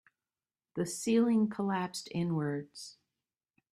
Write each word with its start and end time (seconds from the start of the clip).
The 0.73 0.87
ceiling 0.87 1.47
collapsed 1.47 2.09
inwards. 2.09 2.97